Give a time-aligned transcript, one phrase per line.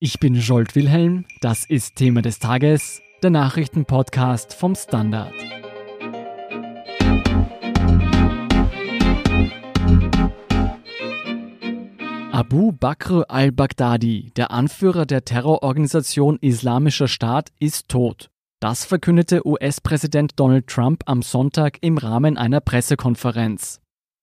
[0.00, 5.32] Ich bin Jolt Wilhelm, das ist Thema des Tages, der Nachrichtenpodcast vom Standard.
[12.30, 18.30] Abu Bakr al-Baghdadi, der Anführer der Terrororganisation Islamischer Staat, ist tot.
[18.60, 23.80] Das verkündete US-Präsident Donald Trump am Sonntag im Rahmen einer Pressekonferenz.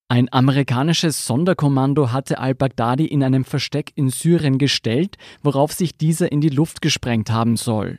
[0.08, 6.42] Ein amerikanisches Sonderkommando hatte al-Baghdadi in einem Versteck in Syrien gestellt, worauf sich dieser in
[6.42, 7.98] die Luft gesprengt haben soll.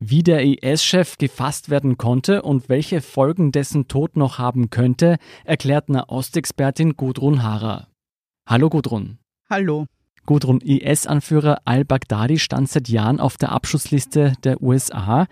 [0.00, 5.90] Wie der IS-Chef gefasst werden konnte und welche Folgen dessen Tod noch haben könnte, erklärt
[5.90, 7.88] Nahostexpertin Gudrun Haarer.
[8.48, 9.18] Hallo Gudrun.
[9.50, 9.84] Hallo.
[10.24, 15.26] Gudrun, IS-Anführer al-Baghdadi stand seit Jahren auf der Abschussliste der USA.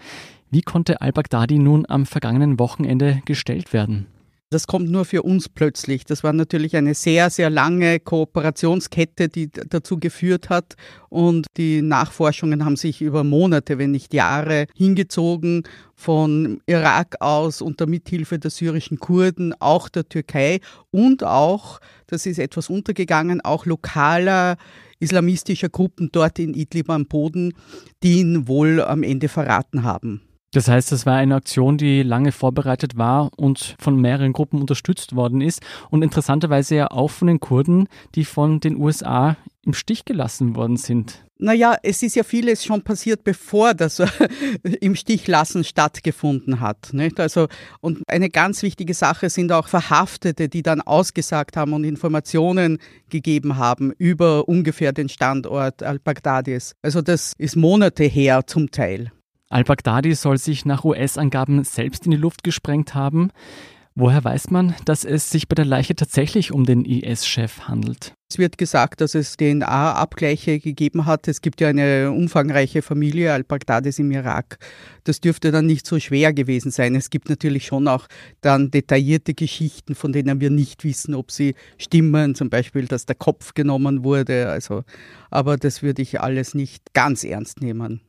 [0.51, 4.07] Wie konnte al-Baghdadi nun am vergangenen Wochenende gestellt werden?
[4.51, 6.05] Das kommt nur für uns plötzlich.
[6.05, 10.77] Das war natürlich eine sehr, sehr lange Kooperationskette, die dazu geführt hat.
[11.09, 15.65] Und die Nachforschungen haben sich über Monate, wenn nicht Jahre hingezogen,
[15.97, 20.61] von Irak aus unter Mithilfe der syrischen Kurden, auch der Türkei
[20.93, 24.59] und auch, das ist etwas untergegangen, auch lokaler
[25.01, 27.53] islamistischer Gruppen dort in Idlib am Boden,
[28.05, 30.23] die ihn wohl am Ende verraten haben.
[30.53, 35.15] Das heißt, das war eine Aktion, die lange vorbereitet war und von mehreren Gruppen unterstützt
[35.15, 40.05] worden ist und interessanterweise ja auch von den Kurden, die von den USA im Stich
[40.05, 41.27] gelassen worden sind.
[41.39, 44.01] Naja, es ist ja vieles schon passiert, bevor das
[44.81, 46.95] im Stichlassen stattgefunden hat.
[46.95, 47.21] Nicht?
[47.21, 47.49] Also,
[47.81, 52.79] und eine ganz wichtige Sache sind auch Verhaftete, die dann ausgesagt haben und Informationen
[53.11, 56.73] gegeben haben über ungefähr den Standort al-Baghdadis.
[56.81, 59.13] Also das ist Monate her zum Teil.
[59.49, 63.31] Al-Baghdadi soll sich nach US-Angaben selbst in die Luft gesprengt haben.
[63.99, 68.13] Woher weiß man, dass es sich bei der Leiche tatsächlich um den IS-Chef handelt?
[68.31, 71.29] Es wird gesagt, dass es DNA-Abgleiche gegeben hat.
[71.29, 74.59] Es gibt ja eine umfangreiche Familie Al-Baghdadis im Irak.
[75.05, 76.95] Das dürfte dann nicht so schwer gewesen sein.
[76.95, 78.07] Es gibt natürlich schon auch
[78.43, 82.35] dann detaillierte Geschichten, von denen wir nicht wissen, ob sie stimmen.
[82.35, 84.51] Zum Beispiel, dass der Kopf genommen wurde.
[84.51, 84.83] Also,
[85.31, 88.03] aber das würde ich alles nicht ganz ernst nehmen.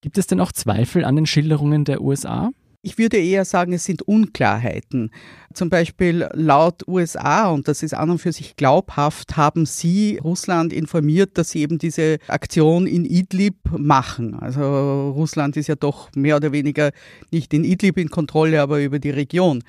[0.00, 2.50] Gibt es denn auch Zweifel an den Schilderungen der USA?
[2.82, 5.10] Ich würde eher sagen, es sind Unklarheiten.
[5.52, 10.72] Zum Beispiel laut USA, und das ist an und für sich glaubhaft, haben sie Russland
[10.72, 14.34] informiert, dass sie eben diese Aktion in Idlib machen.
[14.34, 16.92] Also Russland ist ja doch mehr oder weniger
[17.30, 19.62] nicht in Idlib in Kontrolle, aber über die Region.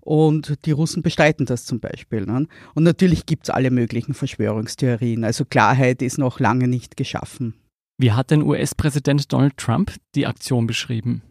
[0.00, 2.26] Und die Russen bestreiten das zum Beispiel.
[2.26, 2.46] Ne?
[2.74, 5.24] Und natürlich gibt es alle möglichen Verschwörungstheorien.
[5.24, 7.54] Also Klarheit ist noch lange nicht geschaffen.
[8.02, 11.22] Wie hat denn US-Präsident Donald Trump die Aktion beschrieben?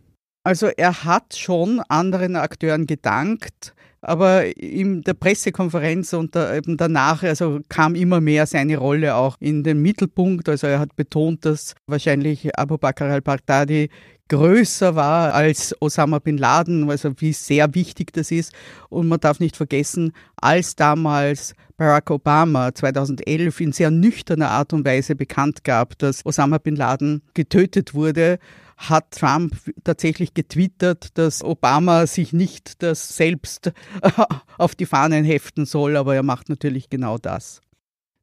[0.45, 7.59] Also er hat schon anderen Akteuren gedankt, aber in der Pressekonferenz und eben danach also
[7.67, 10.47] kam immer mehr seine Rolle auch in den Mittelpunkt.
[10.47, 13.89] Also er hat betont, dass wahrscheinlich Abu Bakr al-Baghdadi
[14.29, 18.53] größer war als Osama bin Laden, also wie sehr wichtig das ist.
[18.87, 24.85] Und man darf nicht vergessen, als damals Barack Obama 2011 in sehr nüchterner Art und
[24.85, 28.37] Weise bekannt gab, dass Osama bin Laden getötet wurde,
[28.77, 33.71] hat Trump tatsächlich getwittert, dass Obama sich nicht das selbst
[34.59, 37.61] auf die Fahnen heften soll, aber er macht natürlich genau das.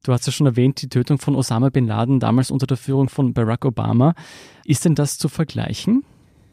[0.05, 3.09] Du hast ja schon erwähnt, die Tötung von Osama bin Laden damals unter der Führung
[3.09, 4.15] von Barack Obama.
[4.65, 6.05] Ist denn das zu vergleichen?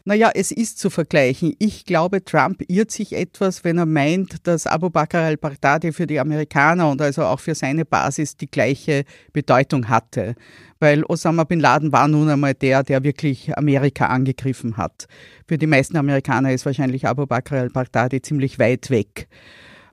[0.08, 1.56] Naja, es ist zu vergleichen.
[1.58, 6.20] Ich glaube, Trump irrt sich etwas, wenn er meint, dass Abu Bakr al-Baghdadi für die
[6.20, 10.36] Amerikaner und also auch für seine Basis die gleiche Bedeutung hatte.
[10.80, 15.08] Weil Osama bin Laden war nun einmal der, der wirklich Amerika angegriffen hat.
[15.48, 19.28] Für die meisten Amerikaner ist wahrscheinlich Abu Bakr al-Baghdadi ziemlich weit weg.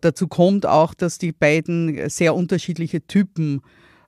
[0.03, 3.63] Dazu kommt auch, dass die beiden sehr unterschiedliche Typen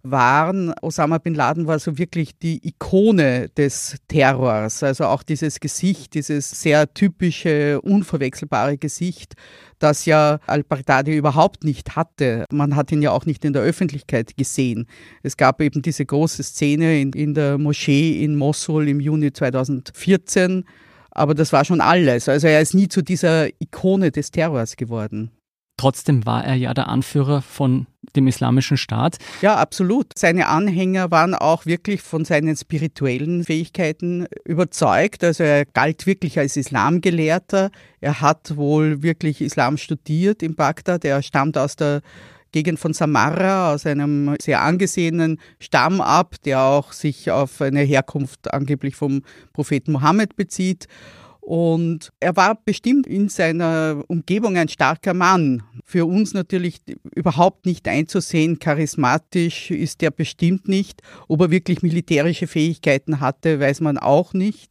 [0.05, 0.73] waren.
[0.83, 4.83] Osama bin Laden war so wirklich die Ikone des Terrors.
[4.83, 9.35] Also auch dieses Gesicht, dieses sehr typische, unverwechselbare Gesicht,
[9.79, 12.45] das ja al-Baghdadi überhaupt nicht hatte.
[12.53, 14.87] Man hat ihn ja auch nicht in der Öffentlichkeit gesehen.
[15.23, 20.65] Es gab eben diese große Szene in, in der Moschee in Mosul im Juni 2014.
[21.11, 22.29] Aber das war schon alles.
[22.29, 25.31] Also er ist nie zu dieser Ikone des Terrors geworden.
[25.77, 29.17] Trotzdem war er ja der Anführer von dem Islamischen Staat.
[29.43, 30.07] Ja, absolut.
[30.17, 35.25] Seine Anhänger waren auch wirklich von seinen spirituellen Fähigkeiten überzeugt.
[35.25, 37.71] Also er galt wirklich als Islamgelehrter.
[38.01, 41.05] Er hat wohl wirklich Islam studiert in Bagdad.
[41.05, 42.03] Er stammt aus der
[42.53, 48.55] Gegend von Samarra, aus einem sehr angesehenen Stamm ab, der auch sich auf eine Herkunft
[48.55, 49.23] angeblich vom
[49.53, 50.87] Propheten Mohammed bezieht.
[51.45, 55.63] Und er war bestimmt in seiner Umgebung ein starker Mann.
[55.85, 56.81] Für uns natürlich
[57.15, 61.03] überhaupt nicht einzusehen, charismatisch ist er bestimmt nicht.
[61.29, 64.71] Ob er wirklich militärische Fähigkeiten hatte, weiß man auch nicht.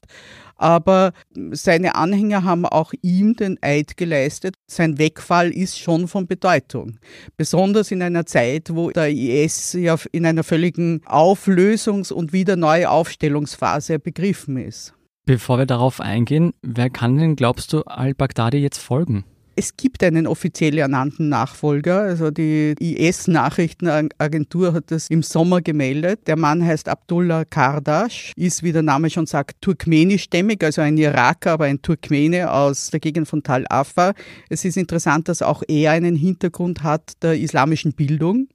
[0.56, 1.14] Aber
[1.52, 4.56] seine Anhänger haben auch ihm den Eid geleistet.
[4.66, 6.98] Sein Wegfall ist schon von Bedeutung.
[7.38, 14.00] Besonders in einer Zeit, wo der IS ja in einer völligen Auflösungs- und wieder Neuaufstellungsphase
[14.00, 14.96] begriffen ist.
[15.26, 19.24] Bevor wir darauf eingehen, wer kann denn, glaubst du, al-Baghdadi jetzt folgen?
[19.56, 22.02] Es gibt einen offiziell ernannten Nachfolger.
[22.02, 26.22] Also die IS-Nachrichtenagentur hat das im Sommer gemeldet.
[26.28, 31.52] Der Mann heißt Abdullah Kardash, ist, wie der Name schon sagt, turkmenischstämmig, also ein Iraker,
[31.52, 34.16] aber ein Turkmene aus der Gegend von Tal Afar.
[34.50, 38.48] Es ist interessant, dass auch er einen Hintergrund hat der islamischen Bildung.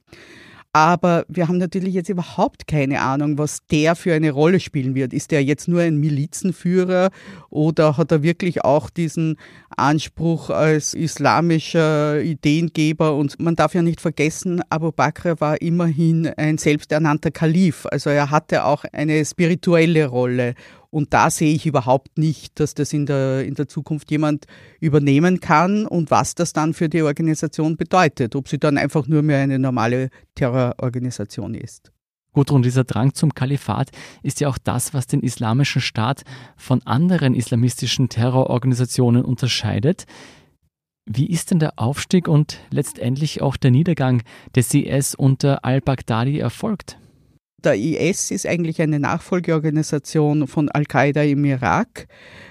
[0.71, 5.13] Aber wir haben natürlich jetzt überhaupt keine Ahnung, was der für eine Rolle spielen wird.
[5.13, 7.09] Ist der jetzt nur ein Milizenführer
[7.49, 9.37] oder hat er wirklich auch diesen
[9.75, 13.15] Anspruch als islamischer Ideengeber?
[13.15, 17.87] Und man darf ja nicht vergessen, Abu Bakr war immerhin ein selbsternannter Kalif.
[17.89, 20.53] Also er hatte auch eine spirituelle Rolle.
[20.91, 24.45] Und da sehe ich überhaupt nicht, dass das in der, in der Zukunft jemand
[24.79, 28.35] übernehmen kann und was das dann für die Organisation bedeutet.
[28.35, 31.91] Ob sie dann einfach nur mehr eine normale Terrororganisation ist.
[32.31, 33.89] Gudrun, dieser Drang zum Kalifat
[34.23, 36.23] ist ja auch das, was den Islamischen Staat
[36.57, 40.05] von anderen islamistischen Terrororganisationen unterscheidet.
[41.05, 44.21] Wie ist denn der Aufstieg und letztendlich auch der Niedergang
[44.55, 46.99] des IS unter al-Baghdadi erfolgt?
[47.63, 52.07] Der IS ist eigentlich eine Nachfolgeorganisation von Al-Qaida im Irak,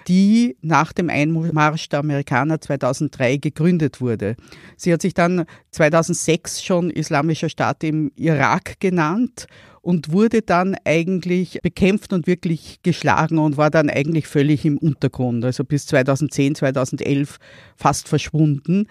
[0.07, 4.37] die nach dem Einmarsch der Amerikaner 2003 gegründet wurde.
[4.77, 9.47] Sie hat sich dann 2006 schon Islamischer Staat im Irak genannt
[9.81, 15.45] und wurde dann eigentlich bekämpft und wirklich geschlagen und war dann eigentlich völlig im Untergrund,
[15.45, 17.39] also bis 2010, 2011
[17.77, 18.87] fast verschwunden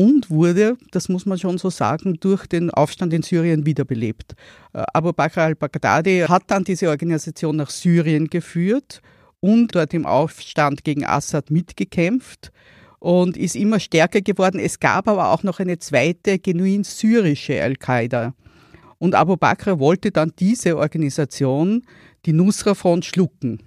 [0.00, 4.34] und wurde, das muss man schon so sagen, durch den Aufstand in Syrien wiederbelebt.
[4.72, 9.02] Äh, Abu Bakr al-Baghdadi hat dann diese Organisation nach Syrien geführt
[9.40, 12.50] und dort im Aufstand gegen Assad mitgekämpft
[12.98, 14.58] und ist immer stärker geworden.
[14.58, 18.32] Es gab aber auch noch eine zweite genuin syrische Al-Qaida.
[18.96, 21.82] Und Abu Bakr wollte dann diese Organisation,
[22.24, 23.58] die Nusra-Front, schlucken.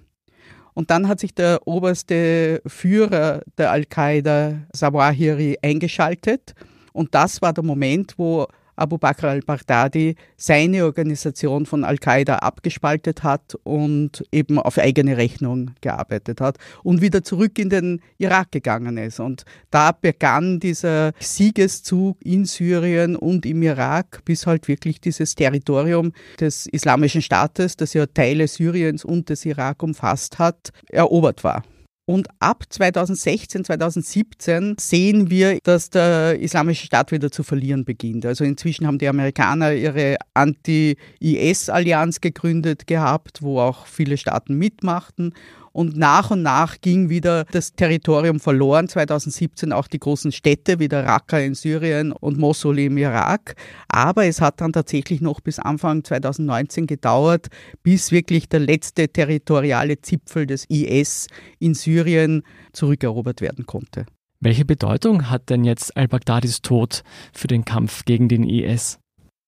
[0.74, 6.56] Und dann hat sich der oberste Führer der Al-Qaida, Zawahiri, eingeschaltet.
[6.94, 13.56] Und das war der Moment, wo Abu Bakr al-Baghdadi seine Organisation von Al-Qaida abgespaltet hat
[13.64, 19.20] und eben auf eigene Rechnung gearbeitet hat und wieder zurück in den Irak gegangen ist.
[19.20, 26.14] Und da begann dieser Siegeszug in Syrien und im Irak, bis halt wirklich dieses Territorium
[26.40, 31.64] des Islamischen Staates, das ja Teile Syriens und des Irak umfasst hat, erobert war.
[32.06, 38.26] Und ab 2016, 2017 sehen wir, dass der Islamische Staat wieder zu verlieren beginnt.
[38.26, 45.34] Also inzwischen haben die Amerikaner ihre Anti-IS-Allianz gegründet gehabt, wo auch viele Staaten mitmachten.
[45.74, 48.88] Und nach und nach ging wieder das Territorium verloren.
[48.88, 53.56] 2017 auch die großen Städte wie der Raqqa in Syrien und Mosul im Irak.
[53.88, 57.48] Aber es hat dann tatsächlich noch bis Anfang 2019 gedauert,
[57.81, 61.28] bis wirklich der letzte territoriale Zipfel des IS
[61.58, 64.06] in Syrien zurückerobert werden konnte.
[64.40, 67.04] Welche Bedeutung hat denn jetzt al-Baghdadis Tod
[67.34, 69.00] für den Kampf gegen den IS?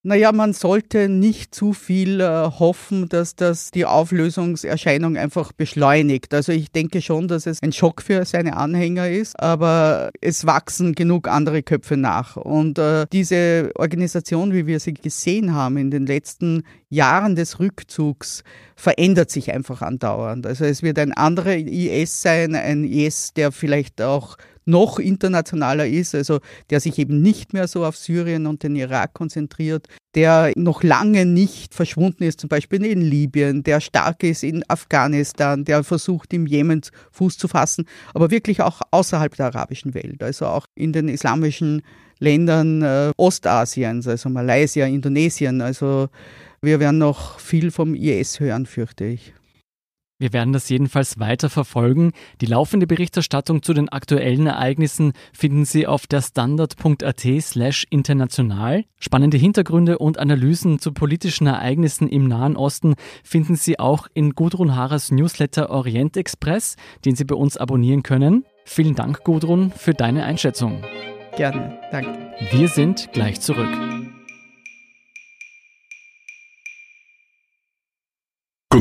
[0.07, 6.31] Naja, man sollte nicht zu viel äh, hoffen, dass das die Auflösungserscheinung einfach beschleunigt.
[6.31, 10.93] Also ich denke schon, dass es ein Schock für seine Anhänger ist, aber es wachsen
[10.93, 12.37] genug andere Köpfe nach.
[12.37, 18.43] Und äh, diese Organisation, wie wir sie gesehen haben in den letzten Jahren des Rückzugs,
[18.75, 20.45] verändert sich einfach andauernd.
[20.45, 26.15] Also es wird ein anderer IS sein, ein IS, der vielleicht auch noch internationaler ist,
[26.15, 30.83] also der sich eben nicht mehr so auf Syrien und den Irak konzentriert, der noch
[30.83, 36.33] lange nicht verschwunden ist, zum Beispiel in Libyen, der stark ist in Afghanistan, der versucht
[36.33, 36.81] im Jemen
[37.11, 41.81] Fuß zu fassen, aber wirklich auch außerhalb der arabischen Welt, also auch in den islamischen
[42.19, 45.61] Ländern äh, Ostasiens, also Malaysia, Indonesien.
[45.61, 46.09] Also
[46.61, 49.33] wir werden noch viel vom IS hören, fürchte ich.
[50.17, 52.13] Wir werden das jedenfalls weiter verfolgen.
[52.39, 58.85] Die laufende Berichterstattung zu den aktuellen Ereignissen finden Sie auf der standard.at slash international.
[58.97, 64.75] Spannende Hintergründe und Analysen zu politischen Ereignissen im Nahen Osten finden Sie auch in Gudrun
[64.75, 68.45] Harers Newsletter Orient Express, den Sie bei uns abonnieren können.
[68.63, 70.81] Vielen Dank, Gudrun, für deine Einschätzung.
[71.35, 72.17] Gerne, danke.
[72.51, 73.67] Wir sind gleich zurück.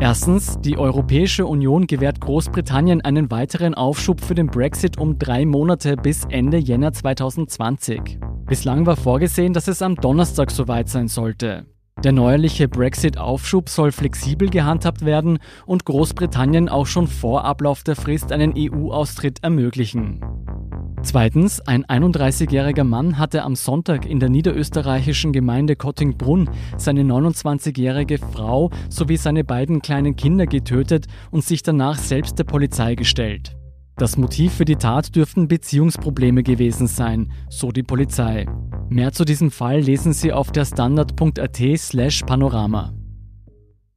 [0.00, 5.96] Erstens, die Europäische Union gewährt Großbritannien einen weiteren Aufschub für den Brexit um drei Monate
[5.96, 8.20] bis Ende Jänner 2020.
[8.46, 11.66] Bislang war vorgesehen, dass es am Donnerstag soweit sein sollte.
[12.04, 18.30] Der neuerliche Brexit-Aufschub soll flexibel gehandhabt werden und Großbritannien auch schon vor Ablauf der Frist
[18.30, 20.20] einen EU-Austritt ermöglichen.
[21.02, 28.70] Zweitens, ein 31-jähriger Mann hatte am Sonntag in der niederösterreichischen Gemeinde Kottingbrunn seine 29-jährige Frau
[28.88, 33.56] sowie seine beiden kleinen Kinder getötet und sich danach selbst der Polizei gestellt.
[33.96, 38.46] Das Motiv für die Tat dürften Beziehungsprobleme gewesen sein, so die Polizei.
[38.88, 42.92] Mehr zu diesem Fall lesen Sie auf der standard.at slash panorama.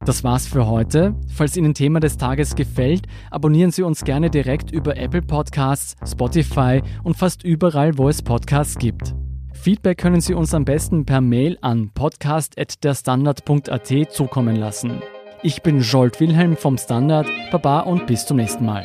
[0.04, 1.14] Das war's für heute.
[1.28, 6.82] Falls Ihnen Thema des Tages gefällt, abonnieren Sie uns gerne direkt über Apple Podcasts, Spotify
[7.04, 9.14] und fast überall, wo es Podcasts gibt.
[9.52, 15.00] Feedback können Sie uns am besten per Mail an podcast.derstandard.at zukommen lassen.
[15.44, 17.28] Ich bin Jolt Wilhelm vom Standard.
[17.52, 18.84] Baba und bis zum nächsten Mal.